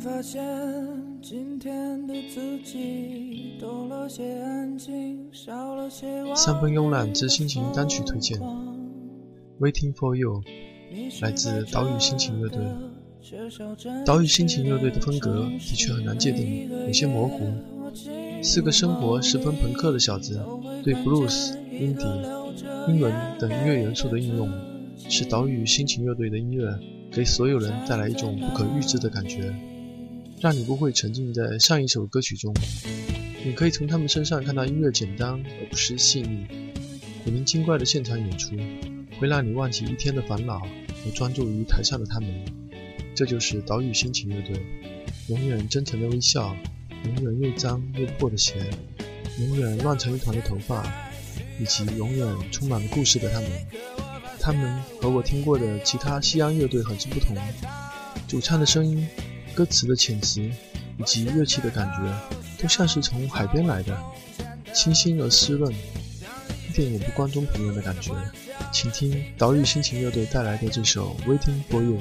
[0.00, 0.42] 发现
[1.20, 8.40] 今天的自己多了些安静，少了些三分慵懒之心情单曲推荐，
[9.60, 10.42] 《Waiting for You》
[11.22, 12.60] 来自岛屿心情乐队。
[14.06, 17.52] 岛屿心情乐队的风格的确很难界定，有些模糊。
[18.42, 20.40] 四个生活十分朋克的小子，
[20.82, 24.50] 对 blues、indie、英文等音乐元素的应用，
[24.96, 26.66] 使岛屿心情乐队的音乐
[27.12, 29.54] 给所有人带来一种不可预知的感觉，
[30.40, 32.54] 让你不会沉浸在上一首歌曲中。
[33.44, 36.46] 你可以从他们身上看到音乐简单而不失细腻。
[37.22, 38.56] 古灵精怪的现场演出
[39.18, 40.62] 会让你忘记一天的烦恼，
[41.04, 42.28] 而专注于台上的他们。
[43.14, 44.58] 这就是岛屿心情乐队，
[45.28, 46.56] 永远真诚的微笑。
[47.04, 48.56] 永远又脏又破的鞋，
[49.38, 50.84] 永远乱成一团的头发，
[51.58, 53.50] 以及永远充满了故事的他们。
[54.38, 57.34] 他们和我听过的其他西洋乐队很是不同。
[58.28, 59.08] 主唱的声音、
[59.60, 62.10] 歌词的遣词以及乐器的感觉，
[62.62, 63.94] 都像是从海边来的，
[64.72, 68.10] 清新而湿润，一点也不关中平原的感觉。
[68.72, 71.98] 请听岛屿心情乐队带来的这首《Waiting for You》。